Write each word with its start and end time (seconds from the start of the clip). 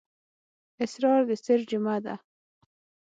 اسرار 0.83 1.21
د 1.29 1.31
سِر 1.43 1.59
جمعه 1.69 1.97
ده. 2.05 2.15